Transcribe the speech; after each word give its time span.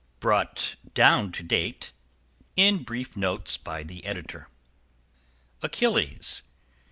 _Brought 0.19 0.77
down 0.95 1.31
to 1.33 1.43
date 1.43 1.91
in 2.55 2.81
brief 2.81 3.15
Notes 3.15 3.55
by 3.55 3.83
the 3.83 4.03
Editor. 4.03 4.49
ACHILLES. 5.61 6.41